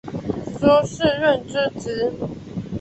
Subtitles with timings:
[0.57, 2.11] 苏士润之侄。